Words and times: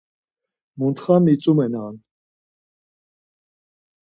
“Muntxa 0.77 1.15
mitzumenan!” 1.25 1.93